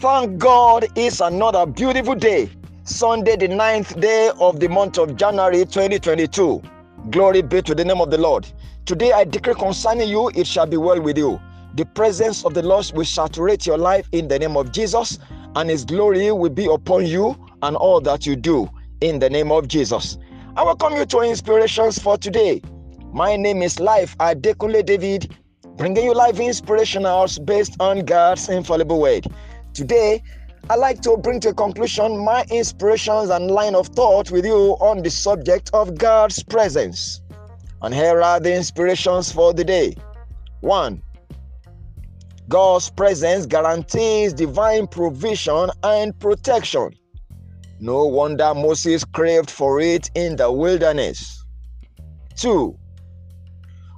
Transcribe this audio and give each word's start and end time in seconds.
Thank 0.00 0.38
God 0.38 0.86
it's 0.94 1.20
another 1.20 1.66
beautiful 1.66 2.14
day. 2.14 2.48
Sunday, 2.84 3.34
the 3.34 3.48
ninth 3.48 3.98
day 3.98 4.30
of 4.38 4.60
the 4.60 4.68
month 4.68 4.96
of 4.96 5.16
January 5.16 5.64
2022. 5.64 6.62
Glory 7.10 7.42
be 7.42 7.60
to 7.62 7.74
the 7.74 7.84
name 7.84 8.00
of 8.00 8.12
the 8.12 8.18
Lord. 8.18 8.46
Today 8.86 9.10
I 9.10 9.24
declare 9.24 9.56
concerning 9.56 10.08
you, 10.08 10.30
it 10.36 10.46
shall 10.46 10.66
be 10.66 10.76
well 10.76 11.00
with 11.00 11.18
you. 11.18 11.40
The 11.74 11.84
presence 11.84 12.44
of 12.44 12.54
the 12.54 12.62
Lord 12.62 12.92
will 12.94 13.04
saturate 13.04 13.66
your 13.66 13.76
life 13.76 14.06
in 14.12 14.28
the 14.28 14.38
name 14.38 14.56
of 14.56 14.70
Jesus, 14.70 15.18
and 15.56 15.68
His 15.68 15.84
glory 15.84 16.30
will 16.30 16.50
be 16.50 16.66
upon 16.66 17.04
you 17.04 17.36
and 17.62 17.74
all 17.74 18.00
that 18.02 18.24
you 18.24 18.36
do 18.36 18.70
in 19.00 19.18
the 19.18 19.28
name 19.28 19.50
of 19.50 19.66
Jesus. 19.66 20.16
I 20.56 20.62
welcome 20.62 20.94
you 20.94 21.06
to 21.06 21.20
inspirations 21.22 21.98
for 21.98 22.16
today. 22.16 22.62
My 23.12 23.34
name 23.34 23.62
is 23.62 23.80
Life 23.80 24.16
Adekunle 24.18 24.86
David, 24.86 25.34
bringing 25.76 26.04
you 26.04 26.14
life 26.14 26.36
inspirationals 26.36 27.44
based 27.44 27.74
on 27.80 28.04
God's 28.04 28.48
infallible 28.48 29.00
word. 29.00 29.26
Today, 29.74 30.22
I 30.70 30.76
like 30.76 31.00
to 31.02 31.16
bring 31.16 31.40
to 31.40 31.50
a 31.50 31.54
conclusion 31.54 32.24
my 32.24 32.44
inspirations 32.50 33.30
and 33.30 33.50
line 33.50 33.74
of 33.74 33.86
thought 33.88 34.30
with 34.30 34.44
you 34.44 34.76
on 34.80 35.02
the 35.02 35.10
subject 35.10 35.70
of 35.72 35.96
God's 35.96 36.42
presence. 36.42 37.22
And 37.80 37.94
here 37.94 38.20
are 38.20 38.40
the 38.40 38.54
inspirations 38.54 39.32
for 39.32 39.54
the 39.54 39.64
day. 39.64 39.94
1. 40.60 41.02
God's 42.48 42.90
presence 42.90 43.46
guarantees 43.46 44.32
divine 44.32 44.86
provision 44.86 45.70
and 45.82 46.18
protection. 46.18 46.90
No 47.80 48.06
wonder 48.06 48.52
Moses 48.54 49.04
craved 49.04 49.50
for 49.50 49.80
it 49.80 50.10
in 50.14 50.36
the 50.36 50.50
wilderness. 50.50 51.44
2. 52.36 52.76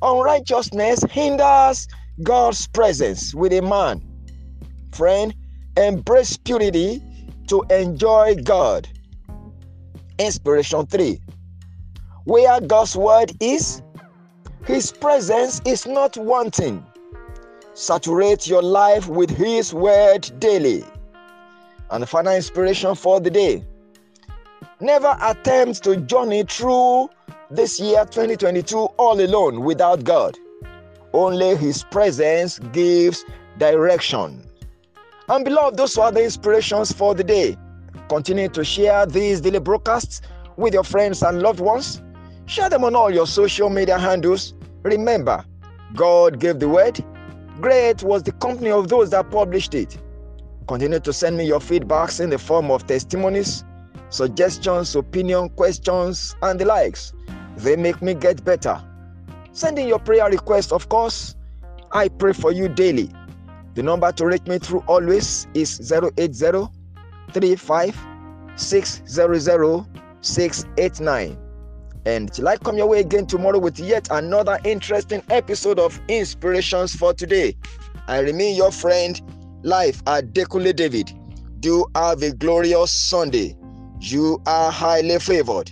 Unrighteousness 0.00 1.04
hinders 1.10 1.86
God's 2.22 2.66
presence 2.68 3.34
with 3.34 3.52
a 3.52 3.60
man. 3.60 4.02
Friend, 4.92 5.34
embrace 5.76 6.36
purity 6.36 7.02
to 7.48 7.62
enjoy 7.70 8.36
God. 8.42 8.88
Inspiration 10.18 10.86
3. 10.86 11.20
Where 12.24 12.60
God's 12.60 12.96
word 12.96 13.32
is, 13.40 13.82
His 14.64 14.90
presence 14.90 15.60
is 15.64 15.86
not 15.86 16.16
wanting. 16.16 16.84
Saturate 17.74 18.46
your 18.46 18.62
life 18.62 19.06
with 19.08 19.30
His 19.30 19.74
word 19.74 20.30
daily. 20.38 20.82
And 21.90 22.02
the 22.02 22.06
final 22.06 22.34
inspiration 22.34 22.94
for 22.94 23.20
the 23.20 23.30
day 23.30 23.64
never 24.80 25.16
attempt 25.22 25.84
to 25.84 25.96
journey 25.98 26.44
through 26.44 27.08
this 27.50 27.78
year 27.78 28.04
2022 28.06 28.76
all 28.76 29.20
alone 29.20 29.60
without 29.60 30.04
God. 30.04 30.36
Only 31.12 31.54
His 31.56 31.84
presence 31.84 32.58
gives 32.72 33.24
direction. 33.58 34.42
And 35.28 35.44
beloved, 35.44 35.76
those 35.76 35.98
are 35.98 36.12
the 36.12 36.22
inspirations 36.22 36.92
for 36.92 37.14
the 37.14 37.24
day. 37.24 37.56
Continue 38.08 38.48
to 38.50 38.64
share 38.64 39.06
these 39.06 39.40
daily 39.40 39.58
broadcasts 39.58 40.22
with 40.56 40.72
your 40.72 40.84
friends 40.84 41.22
and 41.22 41.42
loved 41.42 41.60
ones. 41.60 42.02
Share 42.46 42.70
them 42.70 42.84
on 42.84 42.94
all 42.94 43.10
your 43.10 43.26
social 43.26 43.68
media 43.68 43.98
handles. 43.98 44.54
Remember, 44.84 45.44
God 45.94 46.38
gave 46.38 46.60
the 46.60 46.68
word. 46.68 47.04
Great 47.60 48.02
was 48.04 48.22
the 48.22 48.32
company 48.32 48.70
of 48.70 48.88
those 48.88 49.10
that 49.10 49.30
published 49.30 49.74
it. 49.74 49.98
Continue 50.68 51.00
to 51.00 51.12
send 51.12 51.36
me 51.36 51.44
your 51.44 51.58
feedbacks 51.60 52.20
in 52.20 52.30
the 52.30 52.38
form 52.38 52.70
of 52.70 52.86
testimonies, 52.86 53.64
suggestions, 54.10 54.94
opinion, 54.94 55.48
questions, 55.50 56.36
and 56.42 56.60
the 56.60 56.64
likes. 56.64 57.12
They 57.56 57.74
make 57.74 58.00
me 58.00 58.14
get 58.14 58.44
better. 58.44 58.80
Send 59.52 59.78
in 59.78 59.88
your 59.88 59.98
prayer 59.98 60.28
requests, 60.30 60.70
of 60.70 60.88
course. 60.88 61.34
I 61.92 62.08
pray 62.08 62.32
for 62.32 62.52
you 62.52 62.68
daily. 62.68 63.10
The 63.76 63.82
number 63.82 64.10
to 64.10 64.26
reach 64.26 64.46
me 64.46 64.58
through 64.58 64.82
always 64.86 65.46
is 65.52 65.92
080 65.92 66.66
35 67.32 68.06
600 68.56 69.86
689. 70.22 71.38
And 72.06 72.32
till 72.32 72.48
I 72.48 72.56
come 72.56 72.78
your 72.78 72.86
way 72.86 73.00
again 73.00 73.26
tomorrow 73.26 73.58
with 73.58 73.78
yet 73.78 74.08
another 74.10 74.58
interesting 74.64 75.22
episode 75.28 75.78
of 75.78 76.00
Inspirations 76.08 76.94
for 76.94 77.12
Today, 77.12 77.54
I 78.08 78.20
remain 78.20 78.56
your 78.56 78.72
friend, 78.72 79.20
Life 79.62 80.02
Adekunle 80.04 80.74
David. 80.74 81.12
Do 81.60 81.84
have 81.94 82.22
a 82.22 82.32
glorious 82.32 82.90
Sunday. 82.90 83.58
You 84.00 84.40
are 84.46 84.72
highly 84.72 85.18
favored. 85.18 85.70